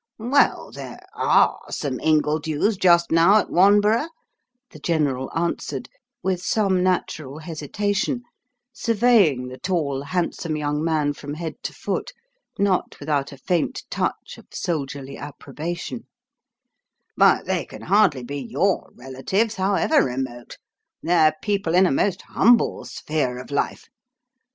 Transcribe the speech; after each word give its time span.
"Well, 0.17 0.71
there 0.71 0.97
ARE 1.13 1.59
some 1.69 1.99
Ingledews 1.99 2.75
just 2.75 3.11
now 3.11 3.37
at 3.37 3.51
Wanborough," 3.51 4.07
the 4.71 4.79
General 4.79 5.29
answered, 5.35 5.89
with 6.23 6.41
some 6.41 6.81
natural 6.81 7.37
hesitation, 7.37 8.23
surveying 8.73 9.47
the 9.47 9.59
tall, 9.59 10.01
handsome 10.01 10.57
young 10.57 10.83
man 10.83 11.13
from 11.13 11.35
head 11.35 11.61
to 11.61 11.71
foot, 11.71 12.13
not 12.57 12.99
without 12.99 13.31
a 13.31 13.37
faint 13.37 13.83
touch 13.91 14.39
of 14.39 14.47
soldierly 14.51 15.19
approbation; 15.19 16.07
"but 17.15 17.45
they 17.45 17.63
can 17.65 17.83
hardly 17.83 18.23
be 18.23 18.39
your 18.39 18.89
relatives, 18.95 19.53
however 19.53 20.03
remote.... 20.03 20.57
They're 21.03 21.35
people 21.43 21.75
in 21.75 21.85
a 21.85 21.91
most 21.91 22.23
humble 22.23 22.85
sphere 22.85 23.37
of 23.37 23.51
life. 23.51 23.87